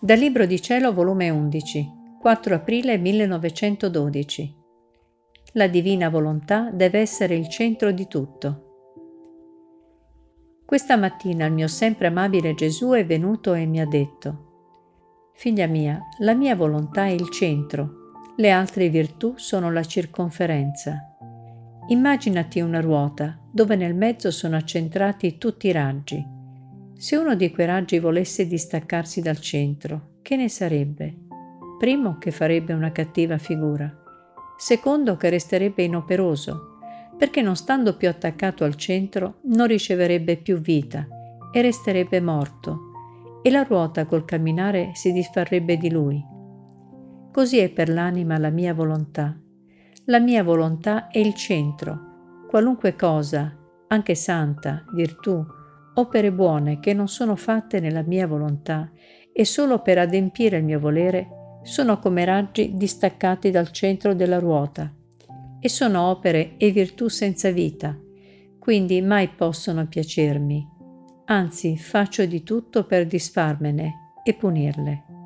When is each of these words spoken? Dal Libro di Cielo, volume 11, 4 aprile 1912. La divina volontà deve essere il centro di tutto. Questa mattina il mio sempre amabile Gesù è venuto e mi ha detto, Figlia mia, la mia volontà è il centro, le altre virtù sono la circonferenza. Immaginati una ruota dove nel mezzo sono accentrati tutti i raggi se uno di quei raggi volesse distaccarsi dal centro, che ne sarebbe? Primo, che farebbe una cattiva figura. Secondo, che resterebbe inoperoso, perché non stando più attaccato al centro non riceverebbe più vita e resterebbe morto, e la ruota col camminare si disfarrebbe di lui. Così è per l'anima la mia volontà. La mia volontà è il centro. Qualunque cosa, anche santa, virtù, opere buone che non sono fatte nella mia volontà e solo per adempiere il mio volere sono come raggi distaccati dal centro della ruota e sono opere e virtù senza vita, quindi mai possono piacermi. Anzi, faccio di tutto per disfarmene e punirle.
Dal 0.00 0.16
Libro 0.16 0.46
di 0.46 0.62
Cielo, 0.62 0.92
volume 0.92 1.28
11, 1.28 1.92
4 2.20 2.54
aprile 2.54 2.98
1912. 2.98 4.54
La 5.54 5.66
divina 5.66 6.08
volontà 6.08 6.70
deve 6.72 7.00
essere 7.00 7.34
il 7.34 7.48
centro 7.48 7.90
di 7.90 8.06
tutto. 8.06 8.66
Questa 10.64 10.96
mattina 10.96 11.46
il 11.46 11.52
mio 11.52 11.66
sempre 11.66 12.06
amabile 12.06 12.54
Gesù 12.54 12.90
è 12.90 13.04
venuto 13.04 13.54
e 13.54 13.66
mi 13.66 13.80
ha 13.80 13.86
detto, 13.86 15.32
Figlia 15.34 15.66
mia, 15.66 16.00
la 16.18 16.34
mia 16.34 16.54
volontà 16.54 17.06
è 17.06 17.10
il 17.10 17.28
centro, 17.30 18.12
le 18.36 18.52
altre 18.52 18.90
virtù 18.90 19.32
sono 19.34 19.72
la 19.72 19.82
circonferenza. 19.82 21.16
Immaginati 21.88 22.60
una 22.60 22.80
ruota 22.80 23.36
dove 23.50 23.74
nel 23.74 23.96
mezzo 23.96 24.30
sono 24.30 24.54
accentrati 24.54 25.38
tutti 25.38 25.66
i 25.66 25.72
raggi 25.72 26.36
se 26.98 27.14
uno 27.14 27.36
di 27.36 27.52
quei 27.52 27.66
raggi 27.66 28.00
volesse 28.00 28.48
distaccarsi 28.48 29.20
dal 29.20 29.38
centro, 29.38 30.14
che 30.20 30.34
ne 30.34 30.48
sarebbe? 30.48 31.16
Primo, 31.78 32.18
che 32.18 32.32
farebbe 32.32 32.72
una 32.72 32.90
cattiva 32.90 33.38
figura. 33.38 33.88
Secondo, 34.56 35.16
che 35.16 35.30
resterebbe 35.30 35.84
inoperoso, 35.84 36.78
perché 37.16 37.40
non 37.40 37.54
stando 37.54 37.96
più 37.96 38.08
attaccato 38.08 38.64
al 38.64 38.74
centro 38.74 39.38
non 39.44 39.68
riceverebbe 39.68 40.38
più 40.38 40.58
vita 40.58 41.06
e 41.52 41.62
resterebbe 41.62 42.20
morto, 42.20 42.90
e 43.42 43.50
la 43.50 43.62
ruota 43.62 44.04
col 44.04 44.24
camminare 44.24 44.90
si 44.94 45.12
disfarrebbe 45.12 45.76
di 45.76 45.90
lui. 45.92 46.20
Così 47.30 47.58
è 47.58 47.68
per 47.68 47.90
l'anima 47.90 48.38
la 48.38 48.50
mia 48.50 48.74
volontà. 48.74 49.38
La 50.06 50.18
mia 50.18 50.42
volontà 50.42 51.06
è 51.06 51.18
il 51.18 51.34
centro. 51.34 52.46
Qualunque 52.48 52.96
cosa, 52.96 53.56
anche 53.86 54.16
santa, 54.16 54.84
virtù, 54.92 55.46
opere 55.98 56.32
buone 56.32 56.78
che 56.78 56.94
non 56.94 57.08
sono 57.08 57.34
fatte 57.34 57.80
nella 57.80 58.02
mia 58.02 58.26
volontà 58.26 58.90
e 59.32 59.44
solo 59.44 59.82
per 59.82 59.98
adempiere 59.98 60.58
il 60.58 60.64
mio 60.64 60.78
volere 60.78 61.28
sono 61.62 61.98
come 61.98 62.24
raggi 62.24 62.76
distaccati 62.76 63.50
dal 63.50 63.70
centro 63.72 64.14
della 64.14 64.38
ruota 64.38 64.92
e 65.60 65.68
sono 65.68 66.02
opere 66.02 66.56
e 66.56 66.70
virtù 66.70 67.08
senza 67.08 67.50
vita, 67.50 67.98
quindi 68.58 69.02
mai 69.02 69.28
possono 69.28 69.86
piacermi. 69.86 70.66
Anzi, 71.26 71.76
faccio 71.76 72.24
di 72.26 72.42
tutto 72.44 72.84
per 72.84 73.06
disfarmene 73.06 74.12
e 74.22 74.34
punirle. 74.34 75.17